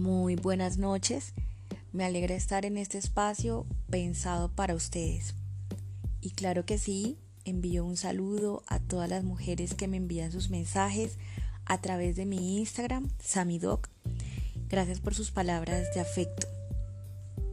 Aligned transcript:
Muy 0.00 0.34
buenas 0.34 0.78
noches. 0.78 1.34
Me 1.92 2.06
alegra 2.06 2.34
estar 2.34 2.64
en 2.64 2.78
este 2.78 2.96
espacio 2.96 3.66
pensado 3.90 4.50
para 4.50 4.74
ustedes. 4.74 5.34
Y 6.22 6.30
claro 6.30 6.64
que 6.64 6.78
sí, 6.78 7.18
envío 7.44 7.84
un 7.84 7.98
saludo 7.98 8.62
a 8.66 8.78
todas 8.78 9.10
las 9.10 9.24
mujeres 9.24 9.74
que 9.74 9.88
me 9.88 9.98
envían 9.98 10.32
sus 10.32 10.48
mensajes 10.48 11.18
a 11.66 11.82
través 11.82 12.16
de 12.16 12.24
mi 12.24 12.56
Instagram, 12.56 13.10
Samidoc. 13.22 13.90
Gracias 14.70 15.00
por 15.00 15.14
sus 15.14 15.32
palabras 15.32 15.92
de 15.92 16.00
afecto. 16.00 16.48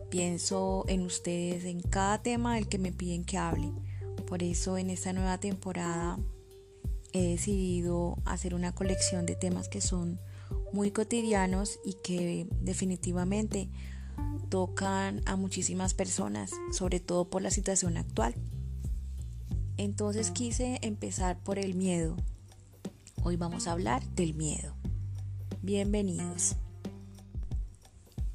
Pienso 0.09 0.86
en 0.88 1.02
ustedes 1.02 1.66
en 1.66 1.82
cada 1.82 2.21
tema 2.21 2.55
del 2.55 2.70
que 2.70 2.79
me 2.79 2.93
piden 2.93 3.25
que 3.25 3.38
hable. 3.38 3.73
Por 4.25 4.41
eso 4.41 4.77
en 4.77 4.89
esta 4.89 5.11
nueva 5.11 5.38
temporada 5.38 6.18
he 7.11 7.27
decidido 7.27 8.16
hacer 8.23 8.55
una 8.55 8.73
colección 8.73 9.25
de 9.25 9.36
temas 9.36 9.68
que 9.68 9.82
son 9.82 10.18
muy 10.74 10.92
cotidianos 10.92 11.80
y 11.84 11.94
que 11.94 12.48
definitivamente 12.62 13.70
tocan 14.50 15.21
a 15.26 15.36
muchísimas 15.36 15.93
personas, 15.93 16.52
sobre 16.71 17.00
todo 17.00 17.30
por 17.30 17.42
la 17.42 17.52
situación 17.52 17.98
actual. 17.98 18.36
Entonces 19.78 20.32
quise 20.32 20.80
empezar 20.82 21.38
por 21.43 21.60
el 21.60 21.76
miedo. 21.76 22.16
Hoy 23.24 23.36
vamos 23.36 23.68
a 23.68 23.74
hablar 23.74 24.04
del 24.16 24.34
miedo. 24.34 24.74
Bienvenidos. 25.62 26.56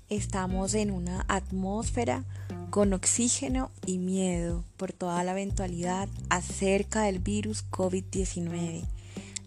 Estamos 0.09 0.75
en 0.75 0.91
una 0.91 1.25
atmósfera 1.29 2.25
con 2.71 2.93
oxígeno 2.93 3.71
y 3.87 3.99
miedo 3.99 4.65
por 4.77 4.93
toda 4.93 5.25
la 5.25 5.33
eventualidad 5.33 6.09
acerca 6.29 7.03
del 7.03 7.19
virus 7.19 7.65
COVID-19. 7.71 8.85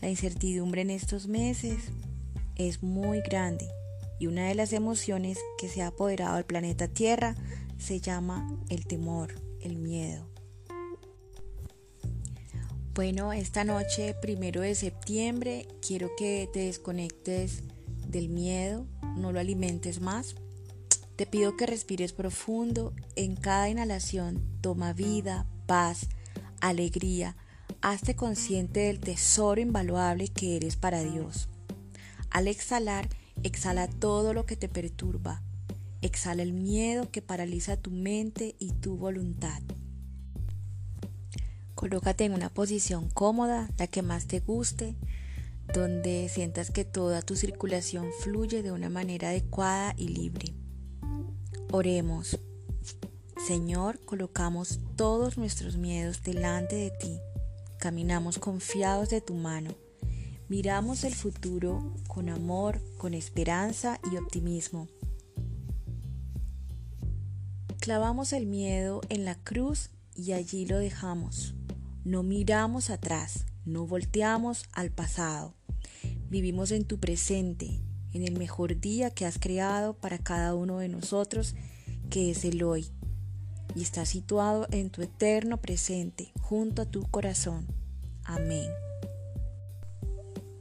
La 0.01 0.09
incertidumbre 0.09 0.81
en 0.81 0.89
estos 0.89 1.27
meses 1.27 1.91
es 2.55 2.83
muy 2.83 3.21
grande 3.21 3.69
y 4.19 4.27
una 4.27 4.47
de 4.47 4.55
las 4.55 4.73
emociones 4.73 5.37
que 5.57 5.69
se 5.69 5.81
ha 5.81 5.87
apoderado 5.87 6.35
del 6.35 6.45
planeta 6.45 6.87
Tierra 6.87 7.35
se 7.77 7.99
llama 7.99 8.57
el 8.69 8.85
temor, 8.85 9.35
el 9.61 9.77
miedo. 9.77 10.29
Bueno, 12.93 13.33
esta 13.33 13.65
noche, 13.65 14.13
primero 14.21 14.61
de 14.61 14.73
septiembre, 14.73 15.67
quiero 15.85 16.11
que 16.17 16.49
te 16.53 16.59
desconectes 16.61 17.63
del 18.07 18.29
miedo, 18.29 18.87
no 19.17 19.33
lo 19.33 19.39
alimentes 19.41 19.99
más. 19.99 20.35
Te 21.17 21.25
pido 21.25 21.57
que 21.57 21.65
respires 21.65 22.13
profundo. 22.13 22.93
En 23.17 23.35
cada 23.35 23.69
inhalación 23.69 24.41
toma 24.61 24.93
vida, 24.93 25.45
paz, 25.65 26.07
alegría. 26.61 27.35
Hazte 27.81 28.15
consciente 28.15 28.81
del 28.81 29.01
tesoro 29.01 29.59
invaluable 29.59 30.29
que 30.29 30.55
eres 30.55 30.77
para 30.77 31.03
Dios. 31.03 31.49
Al 32.35 32.49
exhalar, 32.49 33.07
exhala 33.43 33.87
todo 33.87 34.33
lo 34.33 34.45
que 34.45 34.57
te 34.57 34.67
perturba. 34.67 35.41
Exhala 36.01 36.43
el 36.43 36.51
miedo 36.51 37.09
que 37.09 37.21
paraliza 37.21 37.77
tu 37.77 37.91
mente 37.91 38.57
y 38.59 38.73
tu 38.73 38.97
voluntad. 38.97 39.61
Colócate 41.75 42.25
en 42.25 42.33
una 42.33 42.49
posición 42.49 43.07
cómoda, 43.07 43.69
la 43.77 43.87
que 43.87 44.01
más 44.01 44.27
te 44.27 44.41
guste, 44.41 44.95
donde 45.73 46.27
sientas 46.27 46.71
que 46.71 46.83
toda 46.83 47.21
tu 47.21 47.37
circulación 47.37 48.09
fluye 48.19 48.63
de 48.63 48.73
una 48.73 48.89
manera 48.89 49.29
adecuada 49.29 49.93
y 49.95 50.09
libre. 50.09 50.53
Oremos. 51.71 52.37
Señor, 53.47 54.03
colocamos 54.03 54.81
todos 54.97 55.37
nuestros 55.37 55.77
miedos 55.77 56.21
delante 56.21 56.75
de 56.75 56.91
ti. 56.91 57.17
Caminamos 57.77 58.39
confiados 58.39 59.07
de 59.07 59.21
tu 59.21 59.35
mano 59.35 59.84
Miramos 60.47 61.03
el 61.03 61.15
futuro 61.15 61.93
con 62.07 62.29
amor, 62.29 62.79
con 62.97 63.15
esperanza 63.15 63.99
y 64.11 64.17
optimismo. 64.17 64.87
Clavamos 67.79 68.31
el 68.31 68.45
miedo 68.45 69.01
en 69.09 69.25
la 69.25 69.35
cruz 69.35 69.89
y 70.15 70.33
allí 70.33 70.67
lo 70.67 70.77
dejamos. 70.77 71.55
No 72.03 72.21
miramos 72.21 72.91
atrás, 72.91 73.45
no 73.65 73.87
volteamos 73.87 74.65
al 74.73 74.91
pasado. 74.91 75.55
Vivimos 76.29 76.69
en 76.69 76.85
tu 76.85 76.99
presente, 76.99 77.81
en 78.13 78.21
el 78.23 78.37
mejor 78.37 78.79
día 78.79 79.09
que 79.09 79.25
has 79.25 79.39
creado 79.39 79.95
para 79.95 80.19
cada 80.19 80.53
uno 80.53 80.77
de 80.77 80.89
nosotros, 80.89 81.55
que 82.11 82.29
es 82.29 82.45
el 82.45 82.61
hoy, 82.61 82.91
y 83.75 83.81
está 83.81 84.05
situado 84.05 84.67
en 84.71 84.91
tu 84.91 85.01
eterno 85.01 85.57
presente, 85.57 86.31
junto 86.39 86.83
a 86.83 86.85
tu 86.85 87.01
corazón. 87.09 87.65
Amén. 88.23 88.69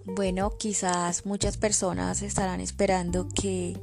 Bueno, 0.07 0.57
quizás 0.59 1.25
muchas 1.25 1.57
personas 1.57 2.21
estarán 2.21 2.61
esperando 2.61 3.27
que 3.29 3.75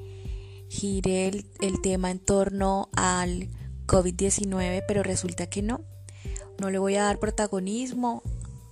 gire 0.69 1.27
el, 1.59 1.81
tema 1.81 2.11
en 2.11 2.19
torno 2.19 2.89
al 2.95 3.49
COVID-19, 3.87 4.83
pero 4.87 5.01
resulta 5.01 5.47
que 5.47 5.63
no. 5.63 5.81
No 6.59 6.69
le 6.69 6.77
voy 6.77 6.95
a 6.95 7.05
dar 7.05 7.17
protagonismo 7.17 8.21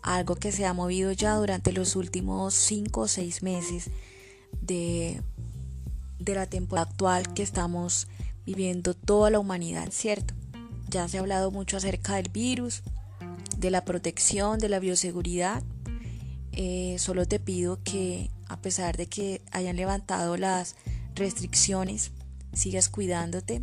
a 0.04 0.18
algo 0.18 0.36
que 0.36 0.52
se 0.52 0.68
ha 0.68 0.74
movido 0.74 1.12
ya 1.12 1.36
durante 1.36 1.74
los 1.74 1.96
últimos 1.96 2.54
5 2.54 3.02
o 3.02 3.08
6 3.08 3.42
meses 3.42 3.90
de, 4.62 5.24
de 6.20 6.36
la 6.36 6.46
temporada 6.46 6.88
actual 6.88 7.34
que 7.34 7.42
estamos 7.42 8.08
viviendo 8.46 8.94
toda 8.94 9.32
la 9.32 9.40
humanidad, 9.40 9.90
¿cierto? 9.92 10.36
Ya 10.88 11.08
se 11.08 11.18
ha 11.18 11.22
hablado 11.22 11.50
mucho 11.50 11.78
acerca 11.78 12.16
del 12.16 12.30
virus, 12.30 12.84
de 13.58 13.72
la 13.72 13.86
protección, 13.86 14.60
de 14.60 14.70
la 14.70 14.80
bioseguridad, 14.80 15.64
eh, 16.52 16.96
solo 17.00 17.28
te 17.28 17.40
pido 17.40 17.82
que 17.84 18.30
a 18.48 18.62
pesar 18.62 18.98
de 18.98 19.08
que 19.08 19.42
hayan 19.52 19.76
levantado 19.76 20.38
las 20.38 20.76
restricciones, 21.16 22.12
sigas 22.54 22.90
cuidándote, 22.90 23.62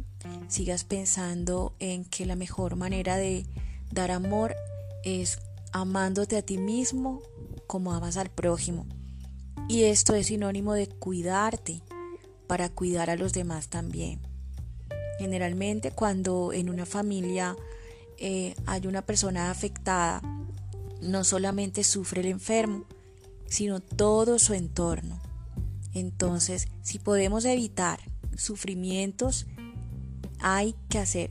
sigas 0.49 0.85
pensando 0.85 1.75
en 1.81 2.05
que 2.05 2.27
la 2.27 2.37
mejor 2.37 2.77
manera 2.77 3.17
de 3.17 3.47
dar 3.91 4.11
amor 4.11 4.55
es 5.05 5.39
amándote 5.73 6.37
a 6.37 6.43
ti 6.43 6.59
mismo 6.59 7.23
como 7.67 7.93
amas 7.93 8.17
al 8.17 8.31
prójimo. 8.31 8.87
Y 9.69 9.85
esto 9.85 10.15
es 10.15 10.29
sinónimo 10.29 10.75
de 10.75 10.89
cuidarte 10.89 11.83
para 12.47 12.69
cuidar 12.69 13.11
a 13.11 13.17
los 13.17 13.33
demás 13.33 13.69
también. 13.69 14.21
Generalmente 15.19 15.91
cuando 15.91 16.53
en 16.53 16.69
una 16.69 16.87
familia 16.87 17.57
eh, 18.19 18.55
hay 18.67 18.87
una 18.87 19.03
persona 19.03 19.51
afectada, 19.51 20.23
no 21.01 21.25
solamente 21.25 21.85
sufre 21.85 22.21
el 22.21 22.29
enfermo, 22.29 22.85
sino 23.47 23.81
todo 23.81 24.39
su 24.39 24.55
entorno. 24.55 25.21
Entonces, 25.95 26.69
si 26.83 26.99
podemos 26.99 27.45
evitar 27.45 28.01
sufrimientos, 28.37 29.47
hay 30.41 30.75
que 30.89 30.99
hacer 30.99 31.31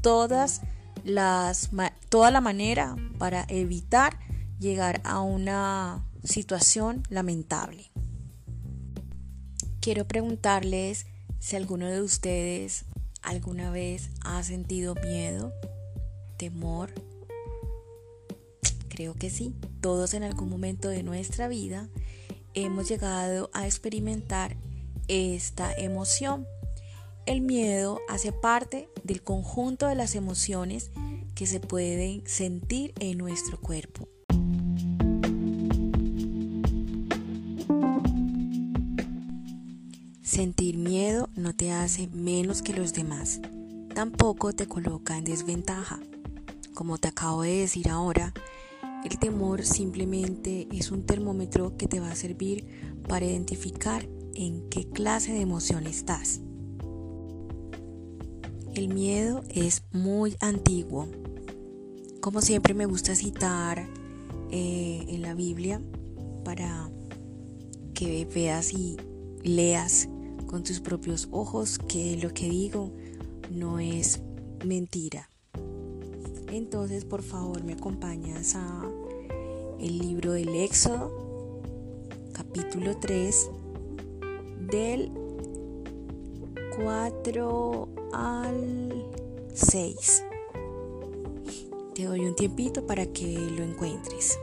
todas 0.00 0.62
las, 1.04 1.70
toda 2.08 2.30
la 2.30 2.40
manera 2.40 2.96
para 3.18 3.44
evitar 3.48 4.18
llegar 4.58 5.00
a 5.04 5.20
una 5.20 6.04
situación 6.24 7.02
lamentable. 7.08 7.90
Quiero 9.80 10.06
preguntarles 10.06 11.06
si 11.38 11.56
alguno 11.56 11.88
de 11.88 12.02
ustedes 12.02 12.84
alguna 13.22 13.70
vez 13.70 14.10
ha 14.20 14.42
sentido 14.42 14.94
miedo, 14.96 15.52
temor, 16.36 16.92
Creo 18.92 19.14
que 19.14 19.30
sí, 19.30 19.54
todos 19.80 20.12
en 20.12 20.22
algún 20.22 20.50
momento 20.50 20.90
de 20.90 21.02
nuestra 21.02 21.48
vida 21.48 21.88
hemos 22.52 22.90
llegado 22.90 23.48
a 23.54 23.64
experimentar 23.64 24.54
esta 25.08 25.72
emoción. 25.72 26.46
El 27.24 27.40
miedo 27.40 28.00
hace 28.10 28.32
parte 28.32 28.90
del 29.02 29.22
conjunto 29.22 29.86
de 29.86 29.94
las 29.94 30.14
emociones 30.14 30.90
que 31.34 31.46
se 31.46 31.58
pueden 31.58 32.22
sentir 32.26 32.92
en 33.00 33.16
nuestro 33.16 33.58
cuerpo. 33.58 34.10
Sentir 40.20 40.76
miedo 40.76 41.30
no 41.34 41.56
te 41.56 41.72
hace 41.72 42.08
menos 42.08 42.60
que 42.60 42.74
los 42.74 42.92
demás, 42.92 43.40
tampoco 43.94 44.52
te 44.52 44.68
coloca 44.68 45.16
en 45.16 45.24
desventaja. 45.24 45.98
Como 46.74 46.98
te 46.98 47.08
acabo 47.08 47.40
de 47.40 47.56
decir 47.56 47.88
ahora, 47.88 48.34
el 49.04 49.18
temor 49.18 49.64
simplemente 49.64 50.68
es 50.72 50.90
un 50.90 51.04
termómetro 51.04 51.76
que 51.76 51.88
te 51.88 52.00
va 52.00 52.10
a 52.10 52.16
servir 52.16 52.66
para 53.08 53.26
identificar 53.26 54.08
en 54.34 54.68
qué 54.68 54.88
clase 54.88 55.32
de 55.32 55.40
emoción 55.40 55.86
estás. 55.86 56.40
El 58.74 58.88
miedo 58.88 59.42
es 59.50 59.82
muy 59.92 60.36
antiguo. 60.40 61.08
Como 62.20 62.40
siempre 62.40 62.74
me 62.74 62.86
gusta 62.86 63.14
citar 63.14 63.86
eh, 64.50 65.04
en 65.08 65.22
la 65.22 65.34
Biblia 65.34 65.80
para 66.44 66.90
que 67.92 68.24
veas 68.24 68.72
y 68.72 68.96
leas 69.42 70.08
con 70.46 70.62
tus 70.62 70.80
propios 70.80 71.28
ojos 71.32 71.78
que 71.78 72.16
lo 72.16 72.32
que 72.32 72.48
digo 72.48 72.92
no 73.50 73.78
es 73.78 74.20
mentira. 74.64 75.31
Entonces, 76.52 77.06
por 77.06 77.22
favor, 77.22 77.64
me 77.64 77.72
acompañas 77.72 78.56
a 78.56 78.82
el 79.80 79.98
libro 79.98 80.32
del 80.32 80.54
Éxodo, 80.54 81.10
capítulo 82.34 82.94
3, 82.98 83.50
del 84.70 85.10
4 86.76 87.88
al 88.12 89.06
6. 89.54 90.24
Te 91.94 92.04
doy 92.04 92.20
un 92.20 92.36
tiempito 92.36 92.86
para 92.86 93.06
que 93.06 93.32
lo 93.32 93.64
encuentres. 93.64 94.38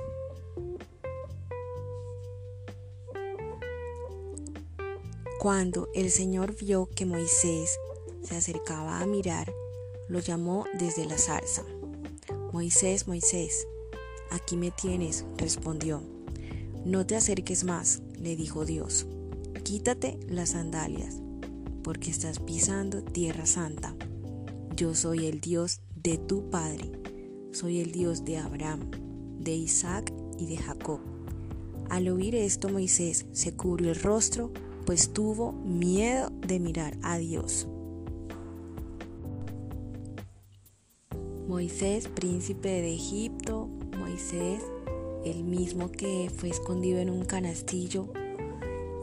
Cuando 5.40 5.90
el 5.94 6.10
Señor 6.10 6.56
vio 6.56 6.90
que 6.90 7.06
Moisés 7.06 7.80
se 8.24 8.36
acercaba 8.36 9.00
a 9.00 9.06
mirar, 9.06 9.54
lo 10.08 10.18
llamó 10.18 10.66
desde 10.74 11.06
la 11.06 11.20
zarza. 11.20 11.64
Moisés, 12.60 13.08
Moisés, 13.08 13.70
aquí 14.32 14.58
me 14.58 14.70
tienes, 14.70 15.26
respondió. 15.38 16.04
No 16.84 17.06
te 17.06 17.16
acerques 17.16 17.64
más, 17.64 18.02
le 18.20 18.36
dijo 18.36 18.66
Dios. 18.66 19.08
Quítate 19.64 20.20
las 20.28 20.50
sandalias, 20.50 21.22
porque 21.84 22.12
estás 22.12 22.42
pisando 22.42 23.02
tierra 23.02 23.46
santa. 23.46 23.96
Yo 24.76 24.94
soy 24.94 25.28
el 25.28 25.40
Dios 25.40 25.80
de 25.96 26.18
tu 26.18 26.50
Padre, 26.50 26.92
soy 27.54 27.80
el 27.80 27.94
Dios 27.94 28.26
de 28.26 28.40
Abraham, 28.40 28.92
de 29.40 29.56
Isaac 29.56 30.12
y 30.38 30.48
de 30.48 30.58
Jacob. 30.58 31.00
Al 31.90 32.10
oír 32.10 32.36
esto 32.36 32.68
Moisés 32.68 33.26
se 33.32 33.54
cubrió 33.54 33.90
el 33.92 34.02
rostro 34.02 34.52
pues 34.86 35.14
tuvo 35.14 35.54
miedo 35.54 36.30
de 36.46 36.60
mirar 36.60 36.98
a 37.04 37.20
Dios. 37.20 37.70
Moisés, 41.50 42.07
príncipe 42.07 42.69
de 42.69 42.94
Egipto, 42.94 43.68
Moisés, 43.98 44.62
el 45.25 45.44
mismo 45.44 45.92
que 45.92 46.30
fue 46.38 46.50
escondido 46.50 47.00
en 47.00 47.10
un 47.10 47.25
canastillo 47.25 48.13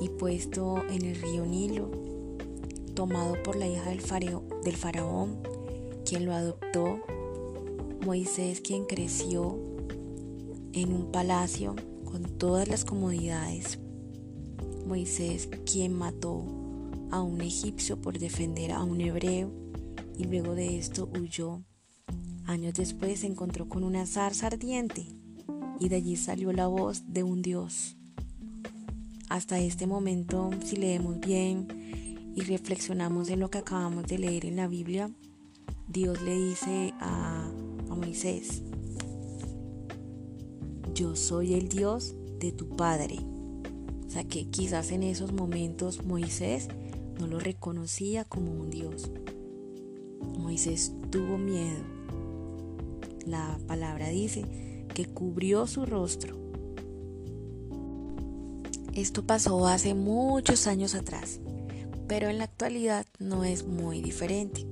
y 0.00 0.10
puesto 0.10 0.76
en 0.88 1.04
el 1.04 1.16
río 1.16 1.44
Nilo, 1.44 1.90
tomado 2.94 3.34
por 3.43 3.56
la 3.56 3.66
hija 3.66 3.90
del, 3.90 4.00
del 4.62 4.76
faraón, 4.76 5.38
quien 6.04 6.25
lo 6.25 6.32
adoptó, 6.34 7.00
Moisés 8.06 8.60
quien 8.60 8.84
creció 8.84 9.58
en 10.72 10.93
un 10.93 11.10
palacio 11.10 11.75
con 12.04 12.22
todas 12.38 12.69
las 12.69 12.84
comodidades 12.84 13.81
Moisés 14.87 15.48
quien 15.69 15.94
mató 15.94 16.44
a 17.10 17.22
un 17.22 17.40
egipcio 17.40 18.00
por 18.00 18.20
defender 18.20 18.70
a 18.70 18.84
un 18.84 19.00
hebreo 19.00 19.50
y 20.16 20.26
luego 20.26 20.54
de 20.54 20.78
esto 20.78 21.08
huyó. 21.12 21.64
Años 22.46 22.75
después 22.75 23.20
se 23.20 23.26
encontró 23.26 23.69
con 23.69 23.84
una 23.84 24.06
zarza 24.06 24.46
ardiente 24.46 25.06
y 25.78 25.88
de 25.88 25.96
allí 25.96 26.16
salió 26.16 26.52
la 26.52 26.66
voz 26.66 27.04
de 27.12 27.22
un 27.22 27.43
Dios. 27.43 27.96
Hasta 29.28 29.58
este 29.58 29.87
momento, 29.87 30.50
si 30.64 30.76
leemos 30.76 31.20
bien 31.20 32.32
y 32.34 32.40
reflexionamos 32.43 33.28
en 33.28 33.40
lo 33.40 33.50
que 33.50 33.58
acabamos 33.58 34.06
de 34.06 34.19
leer 34.19 34.46
en 34.46 34.56
la 34.56 34.69
Biblia, 34.69 35.10
Dios 35.88 36.22
le 36.22 36.38
dice 36.38 36.94
a, 37.00 37.50
a 37.90 37.94
Moisés, 37.94 38.62
yo 40.94 41.16
soy 41.16 41.54
el 41.54 41.69
Dios 41.69 42.14
de 42.38 42.52
tu 42.52 42.69
Padre 42.70 43.19
o 44.06 44.10
sea 44.10 44.25
que 44.25 44.48
quizás 44.48 44.93
en 44.93 45.02
esos 45.02 45.32
momentos 45.32 46.04
Moisés 46.04 46.69
no 47.19 47.26
lo 47.26 47.40
reconocía 47.40 48.25
como 48.25 48.52
un 48.52 48.70
Dios. 48.70 49.10
Moisés 50.38 50.93
tuvo 51.10 51.38
miedo. 51.38 51.95
La 53.26 53.58
palabra 53.67 54.08
dice 54.08 54.44
que 54.94 55.05
cubrió 55.05 55.67
su 55.67 55.84
rostro. 55.84 56.38
Esto 58.94 59.26
pasó 59.26 59.67
hace 59.67 59.94
muchos 59.94 60.67
años 60.67 60.94
atrás, 60.94 61.40
pero 62.08 62.28
en 62.28 62.38
la 62.38 62.44
actualidad 62.44 63.05
no 63.19 63.44
es 63.44 63.67
muy 63.67 64.00
diferente. 64.00 64.67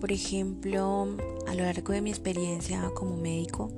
Por 0.00 0.10
ejemplo, 0.10 1.06
a 1.46 1.54
lo 1.54 1.62
largo 1.62 1.92
de 1.92 2.02
mi 2.02 2.10
experiencia 2.10 2.90
como 2.94 3.16
médico, 3.16 3.70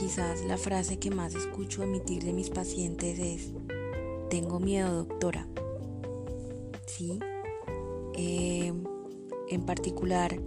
Quizás 0.00 0.46
la 0.46 0.56
frase 0.56 0.98
que 0.98 1.10
más 1.10 1.34
escucho 1.34 1.82
emitir 1.82 2.24
de 2.24 2.32
mis 2.32 2.48
pacientes 2.48 3.18
es, 3.18 3.52
tengo 4.30 4.58
miedo 4.58 5.04
doctora. 5.04 5.46
Sí. 6.86 7.18
Em, 8.14 8.82
en 9.50 9.66
particular, 9.66 10.40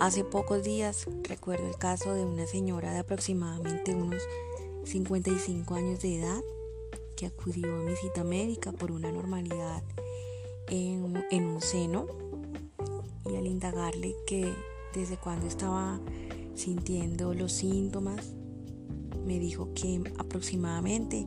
hace 0.00 0.24
pocos 0.24 0.62
días 0.62 1.06
recuerdo 1.22 1.66
el 1.68 1.76
caso 1.76 2.14
de 2.14 2.24
una 2.24 2.46
señora 2.46 2.92
de 2.92 2.98
aproximadamente 2.98 3.94
unos 3.94 4.22
55 4.84 5.74
años 5.74 6.00
de 6.00 6.20
edad 6.20 6.42
que 7.16 7.26
acudió 7.26 7.74
a 7.74 7.82
mi 7.82 7.94
cita 7.96 8.24
médica 8.24 8.72
por 8.72 8.90
una 8.90 9.12
normalidad 9.12 9.82
en, 10.68 11.24
en 11.30 11.46
un 11.46 11.60
seno 11.60 12.06
y 13.30 13.36
al 13.36 13.46
indagarle 13.46 14.14
que 14.26 14.52
desde 14.94 15.16
cuando 15.16 15.46
estaba 15.46 16.00
sintiendo 16.54 17.34
los 17.34 17.52
síntomas 17.52 18.34
me 19.24 19.38
dijo 19.38 19.72
que 19.74 20.02
aproximadamente 20.18 21.26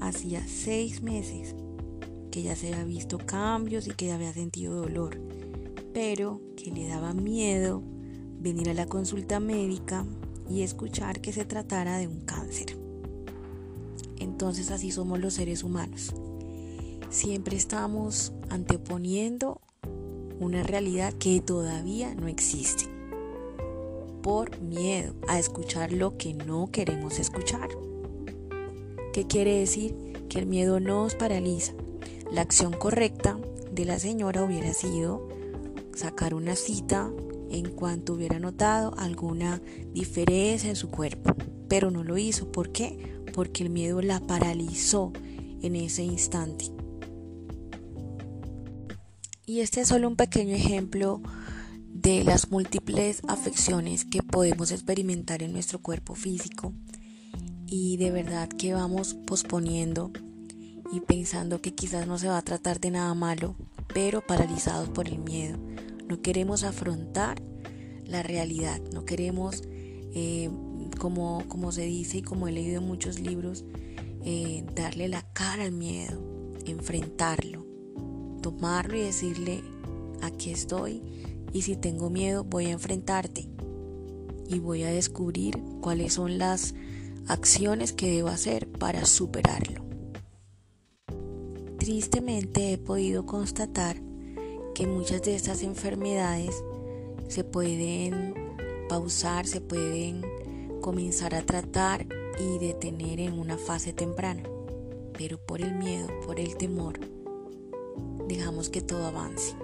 hacía 0.00 0.46
seis 0.46 1.02
meses 1.02 1.54
que 2.30 2.42
ya 2.42 2.56
se 2.56 2.72
había 2.72 2.84
visto 2.84 3.18
cambios 3.18 3.86
y 3.86 3.92
que 3.92 4.12
había 4.12 4.32
sentido 4.32 4.74
dolor, 4.74 5.18
pero 5.94 6.40
que 6.56 6.70
le 6.70 6.86
daba 6.86 7.14
miedo 7.14 7.82
venir 8.38 8.70
a 8.70 8.74
la 8.74 8.86
consulta 8.86 9.40
médica 9.40 10.04
y 10.48 10.62
escuchar 10.62 11.20
que 11.20 11.32
se 11.32 11.44
tratara 11.44 11.98
de 11.98 12.06
un 12.06 12.20
cáncer. 12.20 12.78
Entonces 14.18 14.70
así 14.70 14.90
somos 14.90 15.20
los 15.20 15.34
seres 15.34 15.62
humanos. 15.62 16.14
Siempre 17.10 17.56
estamos 17.56 18.32
anteponiendo 18.50 19.60
una 20.40 20.62
realidad 20.62 21.12
que 21.14 21.40
todavía 21.40 22.14
no 22.14 22.28
existe 22.28 22.84
por 24.22 24.60
miedo 24.60 25.14
a 25.28 25.38
escuchar 25.38 25.92
lo 25.92 26.16
que 26.18 26.34
no 26.34 26.70
queremos 26.72 27.18
escuchar. 27.18 27.68
¿Qué 29.12 29.26
quiere 29.26 29.60
decir? 29.60 29.94
Que 30.28 30.40
el 30.40 30.46
miedo 30.46 30.80
nos 30.80 31.14
paraliza. 31.14 31.74
La 32.32 32.40
acción 32.40 32.72
correcta 32.72 33.38
de 33.70 33.84
la 33.84 33.98
señora 33.98 34.42
hubiera 34.42 34.74
sido 34.74 35.28
sacar 35.94 36.34
una 36.34 36.56
cita 36.56 37.10
en 37.50 37.70
cuanto 37.70 38.14
hubiera 38.14 38.38
notado 38.38 38.94
alguna 38.98 39.60
diferencia 39.92 40.68
en 40.70 40.76
su 40.76 40.90
cuerpo, 40.90 41.34
pero 41.68 41.90
no 41.90 42.04
lo 42.04 42.18
hizo. 42.18 42.50
¿Por 42.50 42.72
qué? 42.72 43.20
Porque 43.32 43.62
el 43.62 43.70
miedo 43.70 44.00
la 44.02 44.20
paralizó 44.20 45.12
en 45.62 45.76
ese 45.76 46.02
instante. 46.02 46.70
Y 49.46 49.60
este 49.60 49.82
es 49.82 49.88
solo 49.88 50.08
un 50.08 50.16
pequeño 50.16 50.54
ejemplo 50.54 51.22
de 51.92 52.24
las 52.24 52.50
múltiples 52.50 53.22
afecciones 53.28 54.04
que 54.04 54.22
podemos 54.22 54.70
experimentar 54.70 55.42
en 55.42 55.52
nuestro 55.52 55.80
cuerpo 55.80 56.14
físico 56.14 56.72
y 57.66 57.96
de 57.96 58.10
verdad 58.10 58.48
que 58.48 58.74
vamos 58.74 59.14
posponiendo 59.14 60.10
y 60.92 61.00
pensando 61.00 61.60
que 61.60 61.74
quizás 61.74 62.06
no 62.06 62.18
se 62.18 62.28
va 62.28 62.38
a 62.38 62.42
tratar 62.42 62.80
de 62.80 62.90
nada 62.90 63.14
malo, 63.14 63.56
pero 63.92 64.20
paralizados 64.24 64.88
por 64.88 65.08
el 65.08 65.18
miedo. 65.18 65.58
No 66.08 66.22
queremos 66.22 66.64
afrontar 66.64 67.42
la 68.04 68.22
realidad, 68.22 68.80
no 68.92 69.04
queremos, 69.04 69.62
eh, 70.14 70.50
como, 70.98 71.42
como 71.48 71.72
se 71.72 71.82
dice 71.82 72.18
y 72.18 72.22
como 72.22 72.48
he 72.48 72.52
leído 72.52 72.80
en 72.80 72.86
muchos 72.86 73.18
libros, 73.20 73.64
eh, 74.24 74.64
darle 74.74 75.08
la 75.08 75.22
cara 75.32 75.64
al 75.64 75.72
miedo, 75.72 76.20
enfrentarlo, 76.64 77.66
tomarlo 78.42 78.96
y 78.96 79.02
decirle, 79.02 79.62
aquí 80.22 80.50
estoy, 80.50 81.02
y 81.52 81.62
si 81.62 81.76
tengo 81.76 82.10
miedo, 82.10 82.44
voy 82.44 82.66
a 82.66 82.72
enfrentarte 82.72 83.48
y 84.48 84.58
voy 84.58 84.84
a 84.84 84.90
descubrir 84.90 85.58
cuáles 85.80 86.14
son 86.14 86.38
las 86.38 86.74
acciones 87.26 87.92
que 87.92 88.10
debo 88.10 88.28
hacer 88.28 88.70
para 88.70 89.04
superarlo. 89.04 89.84
Tristemente 91.78 92.72
he 92.72 92.78
podido 92.78 93.26
constatar 93.26 94.05
que 94.76 94.86
muchas 94.86 95.22
de 95.22 95.34
estas 95.34 95.62
enfermedades 95.62 96.62
se 97.28 97.44
pueden 97.44 98.34
pausar, 98.90 99.46
se 99.46 99.62
pueden 99.62 100.22
comenzar 100.82 101.34
a 101.34 101.40
tratar 101.40 102.06
y 102.38 102.58
detener 102.58 103.20
en 103.20 103.38
una 103.38 103.56
fase 103.56 103.94
temprana, 103.94 104.42
pero 105.16 105.38
por 105.38 105.62
el 105.62 105.74
miedo, 105.76 106.08
por 106.26 106.38
el 106.38 106.58
temor, 106.58 107.00
dejamos 108.28 108.68
que 108.68 108.82
todo 108.82 109.06
avance. 109.06 109.56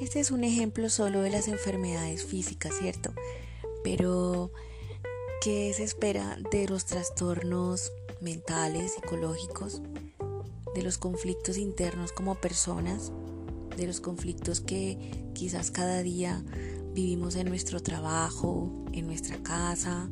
Este 0.00 0.20
es 0.20 0.30
un 0.30 0.44
ejemplo 0.44 0.88
solo 0.90 1.22
de 1.22 1.30
las 1.30 1.48
enfermedades 1.48 2.24
físicas, 2.24 2.72
¿cierto? 2.78 3.12
Pero, 3.82 4.52
¿qué 5.42 5.72
se 5.74 5.82
espera 5.82 6.38
de 6.52 6.68
los 6.68 6.84
trastornos 6.84 7.90
mentales, 8.20 8.94
psicológicos, 8.94 9.82
de 10.74 10.82
los 10.82 10.98
conflictos 10.98 11.58
internos 11.58 12.12
como 12.12 12.34
personas, 12.34 13.12
de 13.76 13.86
los 13.86 14.00
conflictos 14.00 14.60
que 14.60 15.30
quizás 15.34 15.70
cada 15.70 16.02
día 16.02 16.44
vivimos 16.94 17.36
en 17.36 17.48
nuestro 17.48 17.82
trabajo, 17.82 18.70
en 18.92 19.06
nuestra 19.06 19.42
casa, 19.42 20.08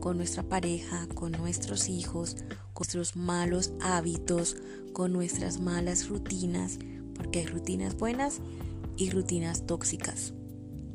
con 0.00 0.16
nuestra 0.16 0.42
pareja, 0.42 1.06
con 1.14 1.32
nuestros 1.32 1.88
hijos, 1.88 2.36
con 2.72 2.82
nuestros 2.82 3.16
malos 3.16 3.72
hábitos, 3.80 4.56
con 4.92 5.12
nuestras 5.12 5.60
malas 5.60 6.08
rutinas, 6.08 6.78
porque 7.14 7.40
hay 7.40 7.46
rutinas 7.46 7.96
buenas 7.96 8.40
y 8.96 9.10
rutinas 9.10 9.66
tóxicas. 9.66 10.34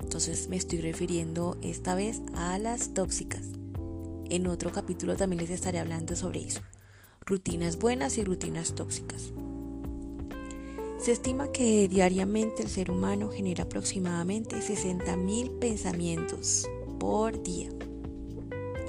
Entonces 0.01 0.49
me 0.49 0.57
estoy 0.57 0.81
refiriendo 0.81 1.57
esta 1.61 1.95
vez 1.95 2.21
a 2.35 2.59
las 2.59 2.93
tóxicas. 2.93 3.43
En 4.29 4.47
otro 4.47 4.71
capítulo 4.71 5.15
también 5.15 5.41
les 5.41 5.51
estaré 5.51 5.79
hablando 5.79 6.15
sobre 6.15 6.41
eso. 6.41 6.61
Rutinas 7.29 7.77
buenas 7.77 8.17
y 8.17 8.23
rutinas 8.23 8.73
tóxicas. 8.73 9.33
Se 10.97 11.11
estima 11.11 11.51
que 11.51 11.89
diariamente 11.89 12.63
el 12.63 12.69
ser 12.69 12.89
humano 12.89 13.29
genera 13.29 13.65
aproximadamente 13.65 14.55
60.000 14.55 15.59
pensamientos 15.59 16.69
por 16.97 17.43
día 17.43 17.67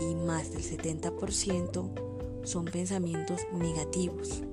y 0.00 0.14
más 0.14 0.52
del 0.52 0.62
70% 0.62 2.44
son 2.44 2.64
pensamientos 2.66 3.40
negativos. 3.52 4.44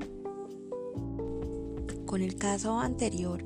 Con 2.08 2.24
el 2.24 2.38
caso 2.38 2.80
anterior 2.80 3.44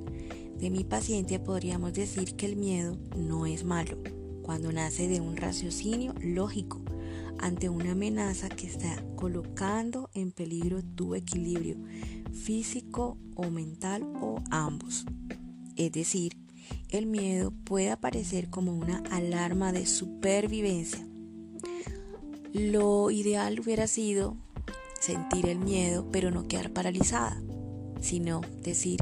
de 0.58 0.70
mi 0.70 0.86
paciente 0.86 1.38
podríamos 1.40 1.92
decir 1.92 2.38
que 2.38 2.46
el 2.46 2.56
miedo 2.56 2.96
no 3.14 3.46
es 3.46 3.66
malo 3.66 3.98
cuando 4.42 4.72
nace 4.72 5.10
de 5.10 5.20
un 5.20 5.36
raciocinio 5.36 6.14
lógico 6.22 6.80
ante 7.40 7.68
una 7.68 7.92
amenaza 7.92 8.48
que 8.48 8.68
está 8.68 9.04
colocando 9.20 10.10
en 10.14 10.32
peligro 10.32 10.82
tu 10.82 11.14
equilibrio 11.14 11.76
físico 12.32 13.18
o 13.36 13.50
mental 13.50 14.04
o 14.22 14.42
ambos. 14.50 15.04
Es 15.76 15.92
decir, 15.92 16.38
el 16.88 17.06
miedo 17.06 17.52
puede 17.66 17.92
aparecer 17.92 18.50
como 18.50 18.74
una 18.74 19.04
alarma 19.12 19.74
de 19.74 19.86
supervivencia. 19.88 21.06
Lo 22.54 23.12
ideal 23.12 23.60
hubiera 23.60 23.88
sido 23.88 24.38
sentir 25.02 25.48
el 25.48 25.60
miedo 25.60 26.08
pero 26.14 26.32
no 26.32 26.48
quedar 26.48 26.72
paralizada, 26.72 27.44
sino 28.00 28.40
decir, 28.64 29.02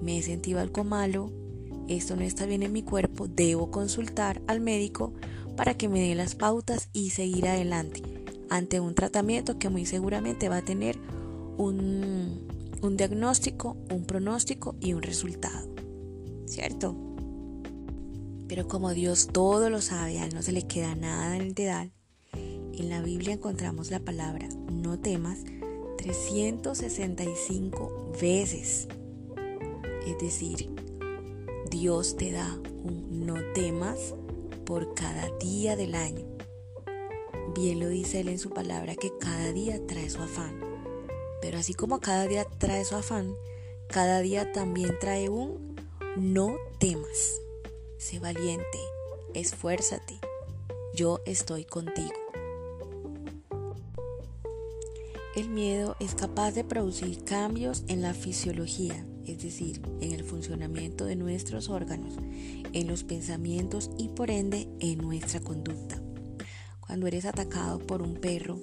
me 0.00 0.18
he 0.18 0.22
sentido 0.22 0.60
algo 0.60 0.84
malo, 0.84 1.32
esto 1.88 2.14
no 2.14 2.22
está 2.22 2.46
bien 2.46 2.62
en 2.62 2.72
mi 2.72 2.84
cuerpo, 2.84 3.26
debo 3.26 3.72
consultar 3.72 4.40
al 4.46 4.60
médico 4.60 5.12
para 5.56 5.74
que 5.74 5.88
me 5.88 6.00
dé 6.00 6.14
las 6.14 6.36
pautas 6.36 6.88
y 6.92 7.10
seguir 7.10 7.48
adelante 7.48 8.25
ante 8.50 8.80
un 8.80 8.94
tratamiento 8.94 9.58
que 9.58 9.68
muy 9.68 9.86
seguramente 9.86 10.48
va 10.48 10.58
a 10.58 10.64
tener 10.64 10.98
un, 11.56 12.46
un 12.82 12.96
diagnóstico, 12.96 13.76
un 13.90 14.04
pronóstico 14.04 14.76
y 14.80 14.92
un 14.92 15.02
resultado. 15.02 15.68
¿Cierto? 16.46 16.94
Pero 18.48 18.68
como 18.68 18.92
Dios 18.92 19.28
todo 19.32 19.70
lo 19.70 19.80
sabe, 19.80 20.18
a 20.18 20.26
Él 20.26 20.34
no 20.34 20.42
se 20.42 20.52
le 20.52 20.62
queda 20.62 20.94
nada 20.94 21.36
en 21.36 21.42
el 21.42 21.54
dedal, 21.54 21.92
en 22.32 22.90
la 22.90 23.00
Biblia 23.00 23.34
encontramos 23.34 23.90
la 23.90 24.00
palabra 24.00 24.48
no 24.70 24.98
temas 24.98 25.38
365 25.98 28.12
veces. 28.20 28.88
Es 30.06 30.18
decir, 30.18 30.70
Dios 31.70 32.16
te 32.16 32.32
da 32.32 32.58
un 32.84 33.26
no 33.26 33.36
temas 33.54 34.14
por 34.64 34.94
cada 34.94 35.28
día 35.38 35.76
del 35.76 35.94
año. 35.94 36.35
Bien 37.56 37.80
lo 37.80 37.88
dice 37.88 38.20
Él 38.20 38.28
en 38.28 38.38
su 38.38 38.50
palabra 38.50 38.96
que 38.96 39.10
cada 39.18 39.50
día 39.50 39.80
trae 39.86 40.10
su 40.10 40.20
afán. 40.20 40.60
Pero 41.40 41.56
así 41.56 41.72
como 41.72 42.00
cada 42.00 42.26
día 42.26 42.44
trae 42.58 42.84
su 42.84 42.96
afán, 42.96 43.34
cada 43.88 44.20
día 44.20 44.52
también 44.52 44.98
trae 45.00 45.30
un 45.30 45.74
no 46.18 46.56
temas. 46.78 47.40
Sé 47.96 48.18
valiente, 48.18 48.78
esfuérzate, 49.32 50.20
yo 50.94 51.20
estoy 51.24 51.64
contigo. 51.64 52.12
El 55.34 55.48
miedo 55.48 55.96
es 55.98 56.14
capaz 56.14 56.52
de 56.52 56.62
producir 56.62 57.24
cambios 57.24 57.84
en 57.88 58.02
la 58.02 58.12
fisiología, 58.12 59.06
es 59.26 59.42
decir, 59.42 59.80
en 60.02 60.12
el 60.12 60.24
funcionamiento 60.24 61.06
de 61.06 61.16
nuestros 61.16 61.70
órganos, 61.70 62.16
en 62.74 62.86
los 62.86 63.02
pensamientos 63.02 63.90
y 63.96 64.08
por 64.08 64.30
ende 64.30 64.68
en 64.80 64.98
nuestra 64.98 65.40
conducta. 65.40 65.95
Cuando 66.86 67.06
eres 67.06 67.24
atacado 67.24 67.78
por 67.78 68.00
un 68.00 68.14
perro, 68.14 68.58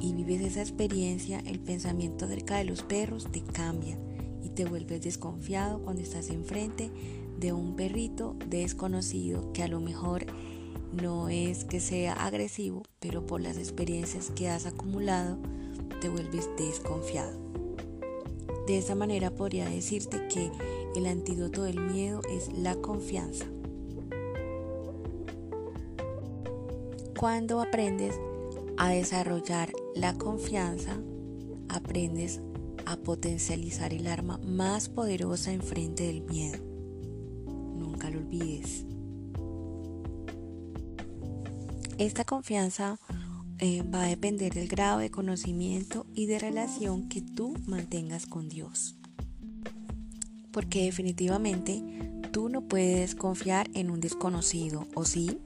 y 0.00 0.12
vives 0.14 0.40
esa 0.40 0.62
experiencia, 0.62 1.40
el 1.46 1.60
pensamiento 1.60 2.24
acerca 2.24 2.56
de 2.58 2.64
los 2.64 2.82
perros 2.82 3.30
te 3.30 3.42
cambia 3.42 3.98
y 4.42 4.48
te 4.50 4.64
vuelves 4.64 5.02
desconfiado 5.02 5.80
cuando 5.82 6.02
estás 6.02 6.30
enfrente 6.30 6.90
de 7.38 7.52
un 7.52 7.76
perrito 7.76 8.36
desconocido 8.48 9.52
que 9.52 9.62
a 9.62 9.68
lo 9.68 9.80
mejor 9.80 10.26
no 10.92 11.28
es 11.28 11.64
que 11.64 11.80
sea 11.80 12.12
agresivo, 12.12 12.82
pero 13.00 13.26
por 13.26 13.40
las 13.40 13.56
experiencias 13.56 14.30
que 14.34 14.48
has 14.48 14.66
acumulado 14.66 15.38
te 16.00 16.08
vuelves 16.08 16.48
desconfiado. 16.56 17.38
De 18.66 18.78
esa 18.78 18.94
manera 18.94 19.30
podría 19.30 19.68
decirte 19.68 20.26
que 20.28 20.50
el 20.96 21.06
antídoto 21.06 21.62
del 21.62 21.80
miedo 21.80 22.22
es 22.30 22.52
la 22.52 22.74
confianza. 22.76 23.46
Cuando 27.22 27.60
aprendes 27.60 28.16
a 28.76 28.88
desarrollar 28.88 29.72
la 29.94 30.18
confianza, 30.18 31.00
aprendes 31.68 32.40
a 32.84 32.96
potencializar 32.96 33.94
el 33.94 34.08
arma 34.08 34.38
más 34.38 34.88
poderosa 34.88 35.52
enfrente 35.52 36.02
del 36.02 36.22
miedo. 36.22 36.58
Nunca 37.76 38.10
lo 38.10 38.18
olvides. 38.18 38.84
Esta 41.96 42.24
confianza 42.24 42.98
eh, 43.60 43.84
va 43.84 44.02
a 44.02 44.08
depender 44.08 44.52
del 44.52 44.66
grado 44.66 44.98
de 44.98 45.12
conocimiento 45.12 46.06
y 46.14 46.26
de 46.26 46.40
relación 46.40 47.08
que 47.08 47.20
tú 47.22 47.54
mantengas 47.68 48.26
con 48.26 48.48
Dios. 48.48 48.96
Porque 50.50 50.86
definitivamente 50.86 51.84
tú 52.32 52.48
no 52.48 52.62
puedes 52.62 53.14
confiar 53.14 53.70
en 53.74 53.92
un 53.92 54.00
desconocido, 54.00 54.88
¿o 54.96 55.04
sí? 55.04 55.38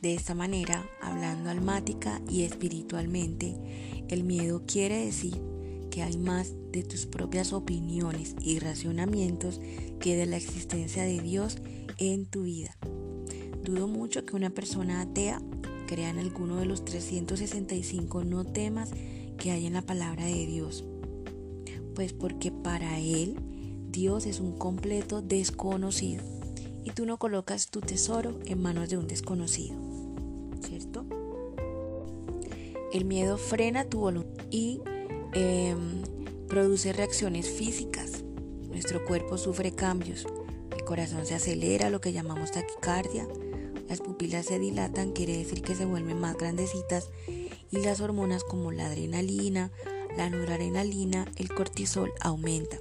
De 0.00 0.14
esta 0.14 0.34
manera, 0.34 0.88
hablando 1.02 1.50
almática 1.50 2.22
y 2.26 2.44
espiritualmente, 2.44 3.54
el 4.08 4.24
miedo 4.24 4.62
quiere 4.66 5.04
decir 5.04 5.38
que 5.90 6.02
hay 6.02 6.16
más 6.16 6.54
de 6.72 6.82
tus 6.84 7.04
propias 7.04 7.52
opiniones 7.52 8.34
y 8.40 8.60
racionamientos 8.60 9.60
que 10.00 10.16
de 10.16 10.24
la 10.24 10.38
existencia 10.38 11.02
de 11.02 11.20
Dios 11.20 11.58
en 11.98 12.24
tu 12.24 12.44
vida. 12.44 12.74
Dudo 13.62 13.88
mucho 13.88 14.24
que 14.24 14.36
una 14.36 14.48
persona 14.48 15.02
atea 15.02 15.42
crea 15.86 16.08
en 16.08 16.18
alguno 16.18 16.56
de 16.56 16.64
los 16.64 16.82
365 16.86 18.24
no 18.24 18.44
temas 18.44 18.92
que 19.36 19.50
hay 19.50 19.66
en 19.66 19.74
la 19.74 19.82
palabra 19.82 20.24
de 20.24 20.46
Dios. 20.46 20.82
Pues 21.94 22.14
porque 22.14 22.50
para 22.50 23.00
él 23.00 23.36
Dios 23.90 24.24
es 24.24 24.40
un 24.40 24.56
completo 24.56 25.20
desconocido 25.20 26.22
y 26.84 26.92
tú 26.92 27.04
no 27.04 27.18
colocas 27.18 27.68
tu 27.68 27.80
tesoro 27.80 28.38
en 28.46 28.62
manos 28.62 28.88
de 28.88 28.96
un 28.96 29.06
desconocido. 29.06 29.89
¿Cierto? 30.62 31.04
El 32.92 33.04
miedo 33.04 33.38
frena 33.38 33.84
tu 33.84 34.00
voluntad 34.00 34.44
y 34.50 34.80
em, 35.32 36.02
produce 36.48 36.92
reacciones 36.92 37.48
físicas. 37.48 38.24
Nuestro 38.68 39.04
cuerpo 39.04 39.38
sufre 39.38 39.72
cambios. 39.72 40.26
El 40.76 40.84
corazón 40.84 41.24
se 41.24 41.34
acelera, 41.34 41.90
lo 41.90 42.00
que 42.00 42.12
llamamos 42.12 42.50
taquicardia. 42.50 43.28
Las 43.88 44.00
pupilas 44.00 44.46
se 44.46 44.58
dilatan, 44.58 45.12
quiere 45.12 45.36
decir 45.36 45.62
que 45.62 45.74
se 45.74 45.84
vuelven 45.84 46.18
más 46.18 46.36
grandecitas. 46.36 47.10
Y 47.70 47.78
las 47.78 48.00
hormonas 48.00 48.42
como 48.42 48.72
la 48.72 48.86
adrenalina, 48.86 49.70
la 50.16 50.28
noradrenalina, 50.28 51.26
el 51.36 51.48
cortisol 51.54 52.12
aumentan. 52.20 52.80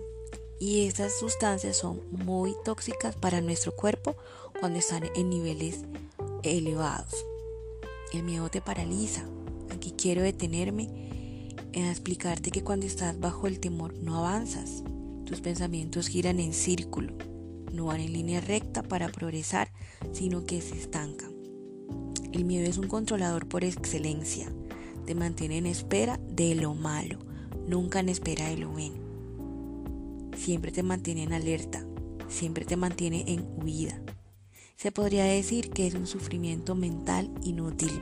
Y 0.60 0.88
estas 0.88 1.18
sustancias 1.18 1.78
son 1.78 2.02
muy 2.12 2.56
tóxicas 2.66 3.16
para 3.16 3.42
nuestro 3.42 3.76
cuerpo 3.76 4.16
cuando 4.60 4.80
están 4.80 5.04
en 5.16 5.30
niveles 5.30 5.82
elevados. 6.44 7.29
El 8.12 8.24
miedo 8.24 8.50
te 8.50 8.60
paraliza. 8.60 9.24
Aquí 9.70 9.92
quiero 9.92 10.24
detenerme 10.24 10.90
en 11.74 11.86
explicarte 11.86 12.50
que 12.50 12.64
cuando 12.64 12.88
estás 12.88 13.20
bajo 13.20 13.46
el 13.46 13.60
temor 13.60 13.94
no 14.02 14.18
avanzas. 14.18 14.84
Tus 15.26 15.42
pensamientos 15.42 16.08
giran 16.08 16.40
en 16.40 16.54
círculo, 16.54 17.14
no 17.72 17.86
van 17.86 18.02
en 18.02 18.14
línea 18.14 18.42
recta 18.42 18.82
para 18.82 19.10
progresar, 19.10 19.72
sino 20.12 20.44
que 20.44 20.60
se 20.60 20.76
estancan. 20.76 21.32
El 22.32 22.46
miedo 22.46 22.68
es 22.68 22.80
un 22.80 22.88
controlador 22.88 23.48
por 23.48 23.64
excelencia. 23.64 24.52
Te 25.06 25.14
mantiene 25.14 25.60
en 25.60 25.68
espera 25.68 26.20
de 26.30 26.56
lo 26.56 26.74
malo, 26.74 27.20
nunca 27.68 28.00
en 28.00 28.10
espera 28.10 28.50
de 28.50 28.58
lo 28.58 28.70
bueno. 28.70 28.98
Siempre 30.36 30.72
te 30.72 30.82
mantiene 30.82 31.24
en 31.24 31.34
alerta, 31.34 31.86
siempre 32.28 32.66
te 32.66 32.76
mantiene 32.76 33.24
en 33.28 33.46
huida. 33.62 34.02
Se 34.80 34.94
podría 34.94 35.26
decir 35.26 35.72
que 35.72 35.88
es 35.88 35.94
un 35.94 36.08
sufrimiento 36.08 36.74
mental 36.74 37.30
inútil. 37.44 38.02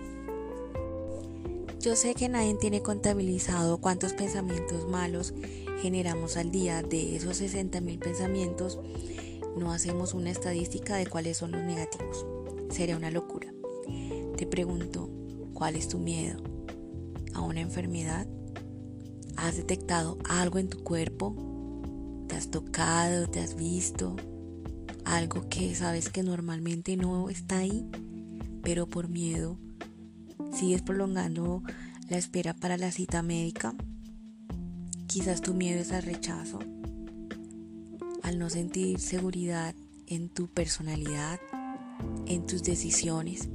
Yo 1.79 1.95
sé 1.95 2.13
que 2.13 2.29
nadie 2.29 2.53
tiene 2.53 2.83
contabilizado 2.83 3.79
cuántos 3.79 4.13
pensamientos 4.13 4.87
malos 4.87 5.33
generamos 5.81 6.37
al 6.37 6.51
día. 6.51 6.83
De 6.83 7.15
esos 7.15 7.41
60.000 7.41 7.97
pensamientos, 7.97 8.79
no 9.57 9.73
hacemos 9.73 10.13
una 10.13 10.29
estadística 10.29 10.97
de 10.97 11.07
cuáles 11.07 11.37
son 11.37 11.53
los 11.53 11.63
negativos. 11.63 12.27
Sería 12.69 12.95
una 12.95 13.09
locura. 13.09 13.51
Te 14.35 14.45
pregunto, 14.45 15.09
¿cuál 15.55 15.77
es 15.77 15.87
tu 15.87 15.97
miedo? 15.97 16.43
¿A 17.33 17.41
una 17.41 17.61
enfermedad? 17.61 18.27
¿Has 19.35 19.57
detectado 19.57 20.19
algo 20.29 20.59
en 20.59 20.69
tu 20.69 20.83
cuerpo? 20.83 21.35
te 22.27 22.35
has 22.35 22.51
tocado, 22.51 23.27
te 23.27 23.39
has 23.39 23.55
visto, 23.55 24.15
algo 25.07 25.47
que 25.47 25.73
sabes 25.73 26.09
que 26.09 26.21
normalmente 26.21 26.97
no 26.97 27.29
está 27.29 27.59
ahí, 27.59 27.85
pero 28.61 28.87
por 28.87 29.07
miedo 29.07 29.57
sigues 30.53 30.81
prolongando 30.81 31.63
la 32.09 32.17
espera 32.17 32.53
para 32.53 32.77
la 32.77 32.91
cita 32.91 33.23
médica. 33.23 33.73
Quizás 35.07 35.41
tu 35.41 35.53
miedo 35.53 35.79
es 35.79 35.93
al 35.93 36.03
rechazo, 36.03 36.59
al 38.21 38.37
no 38.37 38.49
sentir 38.49 38.99
seguridad 38.99 39.73
en 40.07 40.29
tu 40.29 40.47
personalidad, 40.47 41.39
en 42.25 42.45
tus 42.45 42.63
decisiones. 42.63 43.49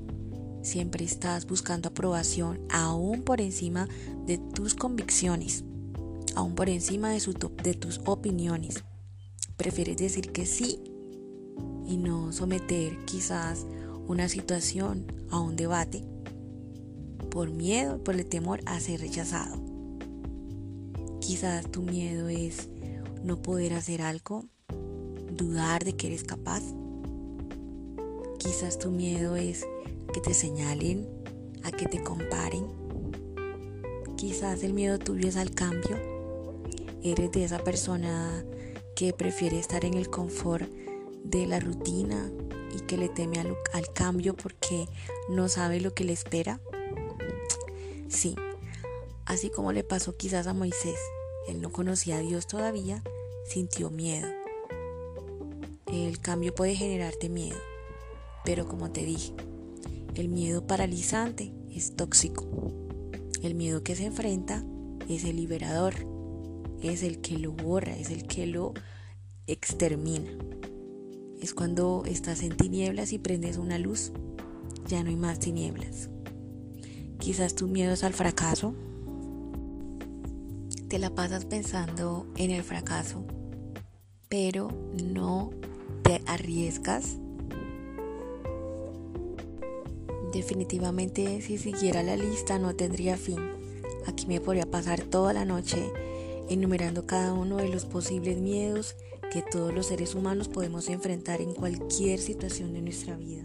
Siempre 0.62 1.04
estás 1.04 1.46
buscando 1.46 1.90
aprobación 1.90 2.60
aún 2.70 3.22
por 3.22 3.40
encima 3.40 3.88
de 4.26 4.38
tus 4.38 4.74
convicciones, 4.74 5.64
aún 6.34 6.54
por 6.54 6.70
encima 6.70 7.10
de, 7.10 7.20
de 7.62 7.74
tus 7.74 8.00
opiniones. 8.06 8.84
Prefieres 9.56 9.98
decir 9.98 10.32
que 10.32 10.46
sí 10.46 10.80
y 11.92 11.98
no 11.98 12.32
someter 12.32 12.96
quizás 13.04 13.66
una 14.08 14.26
situación 14.26 15.04
a 15.30 15.38
un 15.38 15.56
debate 15.56 16.02
por 17.30 17.50
miedo, 17.50 18.02
por 18.02 18.14
el 18.14 18.24
temor 18.24 18.60
a 18.64 18.80
ser 18.80 19.00
rechazado. 19.00 19.60
Quizás 21.20 21.70
tu 21.70 21.82
miedo 21.82 22.30
es 22.30 22.70
no 23.22 23.42
poder 23.42 23.74
hacer 23.74 24.00
algo, 24.00 24.46
dudar 25.36 25.84
de 25.84 25.94
que 25.94 26.06
eres 26.06 26.24
capaz. 26.24 26.62
Quizás 28.38 28.78
tu 28.78 28.90
miedo 28.90 29.36
es 29.36 29.66
que 30.14 30.20
te 30.20 30.32
señalen, 30.32 31.06
a 31.62 31.72
que 31.72 31.84
te 31.84 32.02
comparen. 32.02 32.64
Quizás 34.16 34.62
el 34.62 34.72
miedo 34.72 34.98
tuyo 34.98 35.28
es 35.28 35.36
al 35.36 35.50
cambio. 35.50 35.98
Eres 37.02 37.32
de 37.32 37.44
esa 37.44 37.58
persona 37.58 38.44
que 38.96 39.12
prefiere 39.12 39.58
estar 39.58 39.84
en 39.84 39.94
el 39.94 40.08
confort 40.08 40.81
de 41.24 41.46
la 41.46 41.60
rutina 41.60 42.30
y 42.74 42.80
que 42.80 42.96
le 42.96 43.08
teme 43.08 43.38
al, 43.38 43.56
cambio 43.92 44.34
porque 44.34 44.86
no 45.28 45.48
sabe 45.48 45.80
lo 45.80 45.94
que 45.94 46.04
le 46.04 46.12
espera. 46.12 46.60
Sí, 48.08 48.36
así 49.24 49.50
como 49.50 49.72
le 49.72 49.84
pasó 49.84 50.16
quizás 50.16 50.46
a 50.46 50.54
Moisés, 50.54 50.98
él 51.48 51.60
no 51.60 51.72
conocía 51.72 52.16
a 52.16 52.20
Dios 52.20 52.46
todavía, 52.46 53.02
sintió 53.46 53.90
miedo. 53.90 54.28
El 55.86 56.20
cambio 56.20 56.54
puede 56.54 56.74
generarte 56.74 57.28
miedo, 57.28 57.58
pero 58.44 58.66
como 58.66 58.90
te 58.90 59.04
dije, 59.04 59.34
el 60.14 60.28
miedo 60.28 60.66
paralizante 60.66 61.52
es 61.70 61.96
tóxico. 61.96 62.46
El 63.42 63.54
miedo 63.54 63.82
que 63.82 63.96
se 63.96 64.06
enfrenta 64.06 64.64
es 65.08 65.24
el 65.24 65.36
liberador, 65.36 65.94
es 66.82 67.02
el 67.02 67.20
que 67.20 67.38
lo 67.38 67.52
borra, 67.52 67.96
es 67.96 68.10
el 68.10 68.26
que 68.26 68.46
lo 68.46 68.72
extermina. 69.46 70.30
Es 71.42 71.54
cuando 71.54 72.04
estás 72.06 72.44
en 72.44 72.56
tinieblas 72.56 73.12
y 73.12 73.18
prendes 73.18 73.56
una 73.56 73.76
luz, 73.76 74.12
ya 74.86 75.02
no 75.02 75.10
hay 75.10 75.16
más 75.16 75.40
tinieblas. 75.40 76.08
Quizás 77.18 77.56
tu 77.56 77.66
miedo 77.66 77.94
es 77.94 78.04
al 78.04 78.12
fracaso. 78.12 78.76
Te 80.86 81.00
la 81.00 81.10
pasas 81.16 81.44
pensando 81.44 82.28
en 82.36 82.52
el 82.52 82.62
fracaso, 82.62 83.24
pero 84.28 84.68
no 85.02 85.50
te 86.04 86.22
arriesgas. 86.26 87.16
Definitivamente 90.32 91.42
si 91.42 91.58
siguiera 91.58 92.04
la 92.04 92.16
lista 92.16 92.60
no 92.60 92.76
tendría 92.76 93.16
fin. 93.16 93.40
Aquí 94.06 94.28
me 94.28 94.40
podría 94.40 94.70
pasar 94.70 95.02
toda 95.02 95.32
la 95.32 95.44
noche 95.44 95.92
enumerando 96.48 97.04
cada 97.04 97.32
uno 97.32 97.56
de 97.56 97.68
los 97.68 97.84
posibles 97.84 98.38
miedos 98.38 98.94
que 99.32 99.40
todos 99.40 99.72
los 99.72 99.86
seres 99.86 100.14
humanos 100.14 100.48
podemos 100.48 100.90
enfrentar 100.90 101.40
en 101.40 101.54
cualquier 101.54 102.18
situación 102.18 102.74
de 102.74 102.82
nuestra 102.82 103.16
vida. 103.16 103.44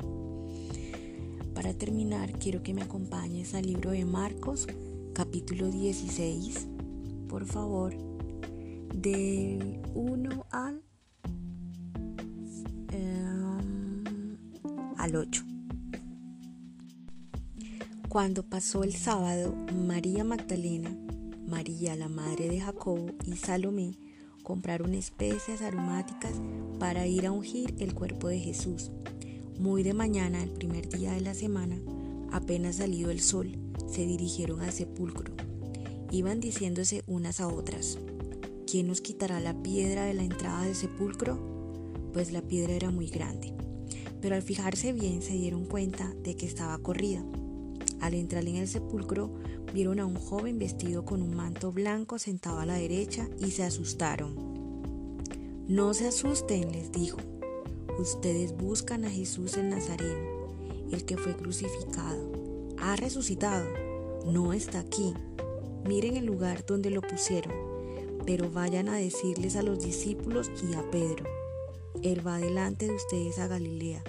Para 1.56 1.74
terminar, 1.74 2.34
quiero 2.34 2.62
que 2.62 2.74
me 2.74 2.82
acompañes 2.82 3.54
al 3.54 3.66
libro 3.66 3.92
de 3.92 4.04
Marcos, 4.04 4.68
capítulo 5.14 5.72
16, 5.72 6.68
por 7.30 7.46
favor, 7.46 7.96
del 8.94 9.80
1 9.96 10.46
al, 10.52 10.84
em, 12.92 14.38
al 14.98 15.16
8. 15.16 15.46
Cuando 18.10 18.44
pasó 18.44 18.84
el 18.84 18.94
sábado, 18.94 19.56
María 19.74 20.26
Magdalena, 20.26 20.94
María 21.48 21.96
la 21.96 22.10
madre 22.10 22.50
de 22.50 22.60
Jacobo 22.60 23.06
y 23.26 23.38
Salomé 23.38 24.07
compraron 24.48 24.94
especias 24.94 25.62
aromáticas 25.62 26.32
para 26.80 27.06
ir 27.06 27.26
a 27.26 27.34
ungir 27.34 27.76
el 27.80 27.94
cuerpo 27.94 28.30
de 28.30 28.40
Jesús. 28.40 28.92
Muy 29.60 29.84
de 29.84 29.94
mañana, 29.94 30.42
el 30.42 30.52
primer 30.52 30.88
día 30.88 31.12
de 31.12 31.20
la 31.20 31.34
semana, 31.34 31.78
apenas 32.32 32.78
salido 32.78 33.12
el 33.12 33.20
sol, 33.20 33.58
se 33.90 34.06
dirigieron 34.06 34.62
al 34.62 34.72
sepulcro. 34.72 35.34
Iban 36.12 36.40
diciéndose 36.40 37.04
unas 37.08 37.42
a 37.42 37.50
otras, 37.50 37.98
¿quién 38.66 38.88
nos 38.88 39.02
quitará 39.02 39.42
la 39.42 39.62
piedra 39.64 40.06
de 40.06 40.14
la 40.14 40.24
entrada 40.24 40.64
del 40.64 40.76
sepulcro? 40.76 41.38
Pues 42.14 42.32
la 42.32 42.42
piedra 42.42 42.72
era 42.72 42.90
muy 42.90 43.08
grande. 43.08 43.54
Pero 44.22 44.36
al 44.36 44.44
fijarse 44.44 44.94
bien 44.94 45.22
se 45.22 45.34
dieron 45.34 45.66
cuenta 45.66 46.14
de 46.24 46.38
que 46.38 46.46
estaba 46.46 46.78
corrida. 46.78 47.22
Al 48.00 48.14
entrar 48.14 48.48
en 48.48 48.56
el 48.56 48.70
sepulcro 48.70 49.30
vieron 49.74 50.00
a 50.00 50.06
un 50.06 50.16
joven 50.16 50.60
vestido 50.60 51.06
con 51.06 51.22
un 51.22 51.36
manto 51.36 51.72
blanco 51.72 52.20
sentado 52.20 52.60
a 52.60 52.66
la 52.66 52.76
derecha 52.76 53.28
y 53.40 53.52
se 53.52 53.64
asustaron. 53.64 54.36
No 55.68 55.94
se 55.94 56.08
asusten, 56.08 56.72
les 56.72 56.92
dijo, 56.92 57.18
Ustedes 58.00 58.56
buscan 58.56 59.06
a 59.06 59.10
Jesús 59.10 59.58
el 59.58 59.70
Nazareno, 59.70 60.48
el 60.92 61.04
que 61.04 61.18
fue 61.18 61.36
crucificado. 61.36 62.32
Ha 62.80 62.96
resucitado. 62.96 63.66
No 64.26 64.54
está 64.54 64.80
aquí. 64.80 65.16
Miren 65.84 66.16
el 66.16 66.26
lugar 66.26 66.64
donde 66.66 66.92
lo 66.92 67.02
pusieron. 67.02 67.54
Pero 68.26 68.52
vayan 68.52 68.88
a 68.88 68.98
decirles 68.98 69.56
a 69.56 69.64
los 69.64 69.80
discípulos 69.80 70.52
y 70.70 70.76
a 70.76 70.90
Pedro. 70.92 71.26
Él 72.04 72.26
va 72.26 72.38
delante 72.38 72.86
de 72.86 72.94
ustedes 72.94 73.40
a 73.40 73.48
Galilea. 73.48 74.04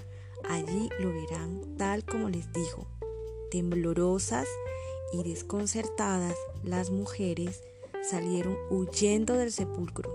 Allí 0.50 0.90
lo 1.00 1.08
verán 1.08 1.62
tal 1.78 2.04
como 2.04 2.28
les 2.28 2.52
dijo. 2.52 2.86
Temblorosas 3.50 4.46
y 5.12 5.22
desconcertadas, 5.22 6.36
las 6.62 6.90
mujeres 6.90 7.62
salieron 8.08 8.56
huyendo 8.70 9.34
del 9.34 9.52
sepulcro. 9.52 10.10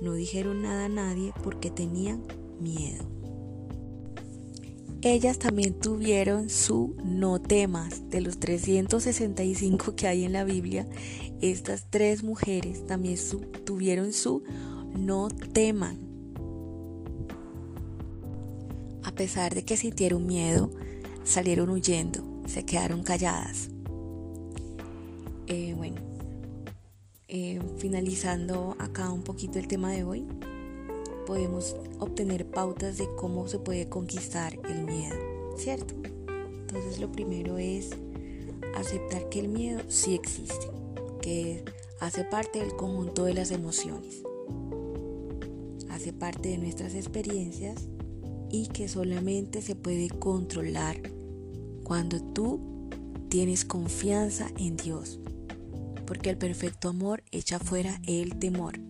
No 0.00 0.14
dijeron 0.14 0.62
nada 0.62 0.86
a 0.86 0.88
nadie 0.88 1.32
porque 1.42 1.70
tenían 1.70 2.22
miedo. 2.60 3.04
Ellas 5.00 5.38
también 5.38 5.78
tuvieron 5.78 6.50
su 6.50 6.96
no 7.04 7.40
temas 7.40 8.10
de 8.10 8.20
los 8.20 8.40
365 8.40 9.94
que 9.94 10.08
hay 10.08 10.24
en 10.24 10.32
la 10.32 10.42
Biblia. 10.42 10.88
Estas 11.40 11.86
tres 11.88 12.24
mujeres 12.24 12.84
también 12.84 13.16
tuvieron 13.64 14.12
su 14.12 14.42
no 14.96 15.28
teman. 15.28 15.98
A 19.04 19.12
pesar 19.12 19.54
de 19.54 19.64
que 19.64 19.76
sintieron 19.76 20.26
miedo, 20.26 20.70
salieron 21.22 21.70
huyendo, 21.70 22.24
se 22.46 22.64
quedaron 22.64 23.04
calladas. 23.04 23.70
Eh, 25.50 25.72
bueno, 25.74 25.96
eh, 27.26 27.58
finalizando 27.78 28.76
acá 28.78 29.10
un 29.10 29.22
poquito 29.22 29.58
el 29.58 29.66
tema 29.66 29.90
de 29.92 30.04
hoy, 30.04 30.26
podemos 31.26 31.74
obtener 31.98 32.46
pautas 32.46 32.98
de 32.98 33.08
cómo 33.16 33.48
se 33.48 33.58
puede 33.58 33.88
conquistar 33.88 34.58
el 34.68 34.84
miedo, 34.84 35.16
¿cierto? 35.56 35.94
Entonces 36.60 37.00
lo 37.00 37.10
primero 37.10 37.56
es 37.56 37.92
aceptar 38.76 39.30
que 39.30 39.40
el 39.40 39.48
miedo 39.48 39.80
sí 39.88 40.14
existe, 40.14 40.68
que 41.22 41.64
hace 41.98 42.24
parte 42.24 42.58
del 42.58 42.76
conjunto 42.76 43.24
de 43.24 43.32
las 43.32 43.50
emociones, 43.50 44.22
hace 45.88 46.12
parte 46.12 46.50
de 46.50 46.58
nuestras 46.58 46.94
experiencias 46.94 47.88
y 48.50 48.66
que 48.66 48.86
solamente 48.86 49.62
se 49.62 49.74
puede 49.74 50.10
controlar 50.10 51.00
cuando 51.84 52.20
tú 52.20 52.60
tienes 53.30 53.64
confianza 53.64 54.50
en 54.58 54.76
Dios, 54.76 55.20
porque 56.08 56.30
el 56.30 56.38
perfecto 56.38 56.88
amor 56.88 57.22
echa 57.32 57.58
fuera 57.58 58.00
el 58.06 58.38
temor. 58.38 58.80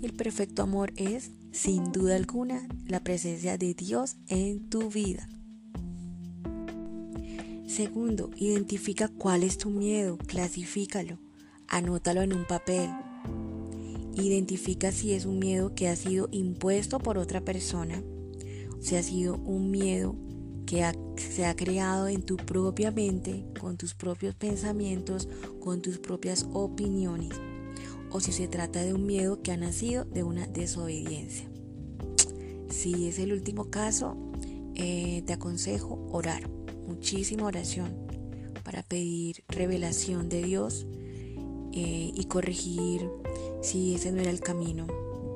Y 0.00 0.06
el 0.06 0.14
perfecto 0.14 0.62
amor 0.62 0.90
es 0.96 1.30
sin 1.52 1.92
duda 1.92 2.16
alguna, 2.16 2.66
la 2.86 3.04
presencia 3.04 3.58
de 3.58 3.74
Dios 3.74 4.16
en 4.26 4.70
tu 4.70 4.88
vida. 4.88 5.28
Segundo, 7.66 8.30
identifica 8.36 9.08
cuál 9.08 9.42
es 9.42 9.58
tu 9.58 9.68
miedo, 9.68 10.16
clasifícalo, 10.16 11.18
anótalo 11.68 12.22
en 12.22 12.34
un 12.34 12.46
papel. 12.46 12.88
Identifica 14.14 14.92
si 14.92 15.12
es 15.12 15.26
un 15.26 15.40
miedo 15.40 15.74
que 15.74 15.88
ha 15.88 15.96
sido 15.96 16.30
impuesto 16.32 17.00
por 17.00 17.18
otra 17.18 17.42
persona, 17.42 18.02
si 18.80 18.96
ha 18.96 19.02
sido 19.02 19.36
un 19.36 19.70
miedo 19.70 20.16
que 20.72 20.90
se 21.20 21.44
ha 21.44 21.54
creado 21.54 22.08
en 22.08 22.22
tu 22.22 22.38
propia 22.38 22.90
mente, 22.90 23.44
con 23.60 23.76
tus 23.76 23.94
propios 23.94 24.34
pensamientos, 24.34 25.28
con 25.60 25.82
tus 25.82 25.98
propias 25.98 26.46
opiniones 26.54 27.38
o 28.10 28.20
si 28.20 28.32
se 28.32 28.48
trata 28.48 28.82
de 28.82 28.94
un 28.94 29.04
miedo 29.04 29.42
que 29.42 29.52
ha 29.52 29.58
nacido 29.58 30.06
de 30.06 30.22
una 30.22 30.46
desobediencia. 30.46 31.46
Si 32.70 33.06
es 33.06 33.18
el 33.18 33.34
último 33.34 33.70
caso, 33.70 34.16
eh, 34.74 35.22
te 35.26 35.34
aconsejo 35.34 36.08
orar, 36.10 36.48
muchísima 36.86 37.44
oración 37.44 37.94
para 38.64 38.82
pedir 38.82 39.44
revelación 39.48 40.30
de 40.30 40.42
Dios 40.42 40.86
eh, 41.74 42.12
y 42.14 42.24
corregir 42.24 43.10
si 43.60 43.94
ese 43.94 44.10
no 44.10 44.22
era 44.22 44.30
el 44.30 44.40
camino, 44.40 44.86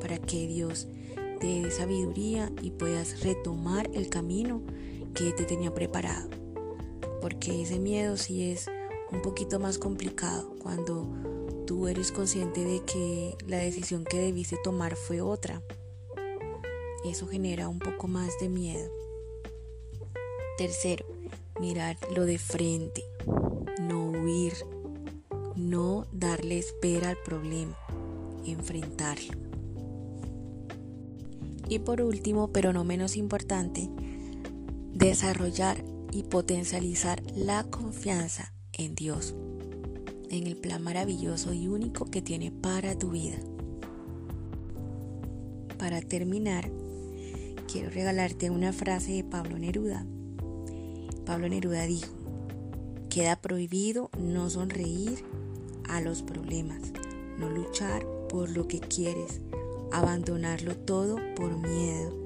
para 0.01 0.17
que 0.17 0.47
Dios 0.47 0.89
te 1.41 1.61
dé 1.61 1.71
sabiduría 1.71 2.51
y 2.63 2.71
puedas 2.71 3.21
retomar 3.21 3.91
el 3.93 4.09
camino 4.09 4.63
que 5.17 5.33
te 5.33 5.45
tenía 5.45 5.75
preparado. 5.75 6.29
Porque 7.21 7.63
ese 7.63 7.81
miedo 7.81 8.17
sí 8.17 8.53
es 8.53 8.71
un 9.11 9.23
poquito 9.23 9.59
más 9.59 9.79
complicado 9.79 10.55
cuando 10.63 11.09
tú 11.67 11.89
eres 11.89 12.13
consciente 12.13 12.65
de 12.65 12.83
que 12.85 13.37
la 13.47 13.59
decisión 13.59 14.05
que 14.05 14.19
debiste 14.19 14.59
tomar 14.63 14.95
fue 14.95 15.21
otra. 15.21 15.63
Eso 17.05 17.27
genera 17.27 17.69
un 17.69 17.79
poco 17.79 18.09
más 18.09 18.39
de 18.39 18.49
miedo. 18.49 18.91
Tercero, 20.59 21.07
mirar 21.61 21.97
lo 22.15 22.25
de 22.27 22.39
frente, 22.39 23.05
no 23.81 24.11
huir, 24.11 24.55
no 25.57 26.07
darle 26.13 26.59
espera 26.59 27.11
al 27.11 27.19
problema, 27.19 27.77
enfrentarlo. 28.45 29.35
Y 31.69 31.81
por 31.81 32.01
último, 32.01 32.53
pero 32.53 32.73
no 32.73 32.85
menos 32.85 33.17
importante, 33.17 33.91
desarrollar 34.97 35.85
y 36.11 36.23
potencializar 36.23 37.23
la 37.35 37.65
confianza 37.65 38.55
en 38.73 38.95
Dios, 38.95 39.35
en 40.31 40.47
el 40.47 40.57
plan 40.57 40.83
maravilloso 40.83 41.53
y 41.53 41.69
único 41.69 42.07
que 42.07 42.23
tiene 42.23 42.51
para 42.51 42.99
tu 42.99 43.11
vida. 43.11 43.37
Para 45.79 46.01
terminar, 46.01 46.71
quiero 47.71 47.91
regalarte 47.91 48.49
una 48.49 48.73
frase 48.73 49.13
de 49.13 49.25
Pablo 49.25 49.59
Neruda. 49.59 50.07
Pablo 51.27 51.51
Neruda 51.51 51.85
dijo, 51.85 52.15
queda 53.11 53.37
prohibido 53.37 54.09
no 54.19 54.49
sonreír 54.49 55.23
a 55.91 56.01
los 56.01 56.23
problemas, 56.23 56.81
no 57.39 57.51
luchar 57.51 58.07
por 58.31 58.49
lo 58.49 58.67
que 58.67 58.81
quieres, 58.81 59.43
abandonarlo 59.93 60.75
todo 60.75 61.19
por 61.35 61.55
miedo, 61.59 62.26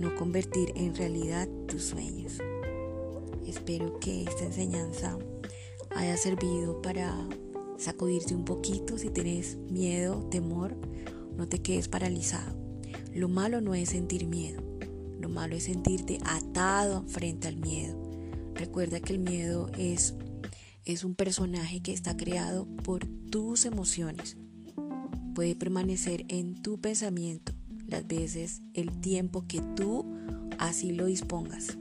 no 0.00 0.16
convertir 0.16 0.72
en 0.76 0.96
realidad 0.96 1.46
tus 1.68 1.82
sueños. 1.84 2.38
Espero 3.46 4.00
que 4.00 4.24
esta 4.24 4.44
enseñanza 4.44 5.18
haya 5.94 6.16
servido 6.16 6.80
para 6.80 7.28
sacudirte 7.76 8.34
un 8.34 8.46
poquito 8.46 8.96
si 8.96 9.10
tienes 9.10 9.56
miedo, 9.70 10.26
temor, 10.30 10.74
no 11.36 11.46
te 11.46 11.60
quedes 11.60 11.88
paralizado. 11.88 12.56
Lo 13.14 13.28
malo 13.28 13.60
no 13.60 13.74
es 13.74 13.90
sentir 13.90 14.26
miedo, 14.26 14.62
lo 15.20 15.28
malo 15.28 15.54
es 15.54 15.64
sentirte 15.64 16.18
atado 16.24 17.04
frente 17.06 17.48
al 17.48 17.56
miedo. 17.56 18.00
Recuerda 18.54 19.00
que 19.00 19.12
el 19.12 19.18
miedo 19.18 19.70
es, 19.76 20.14
es 20.86 21.04
un 21.04 21.14
personaje 21.14 21.82
que 21.82 21.92
está 21.92 22.16
creado 22.16 22.66
por 22.84 23.06
tus 23.30 23.66
emociones. 23.66 24.38
Puede 25.34 25.54
permanecer 25.56 26.24
en 26.28 26.54
tu 26.62 26.80
pensamiento 26.80 27.59
las 27.90 28.06
veces, 28.06 28.62
el 28.74 29.00
tiempo 29.00 29.44
que 29.46 29.60
tú 29.76 30.06
así 30.58 30.92
lo 30.92 31.06
dispongas. 31.06 31.78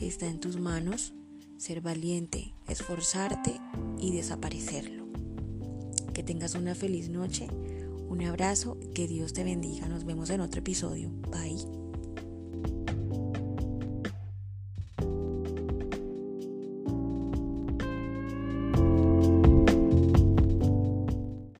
Está 0.00 0.26
en 0.26 0.40
tus 0.40 0.58
manos 0.58 1.14
ser 1.56 1.80
valiente, 1.80 2.54
esforzarte 2.68 3.60
y 3.98 4.12
desaparecerlo. 4.12 5.06
Que 6.12 6.22
tengas 6.22 6.54
una 6.54 6.74
feliz 6.74 7.08
noche, 7.08 7.48
un 8.08 8.22
abrazo, 8.22 8.78
que 8.94 9.06
Dios 9.08 9.32
te 9.32 9.44
bendiga. 9.44 9.88
Nos 9.88 10.04
vemos 10.04 10.30
en 10.30 10.40
otro 10.40 10.60
episodio. 10.60 11.10
Bye. 11.30 11.75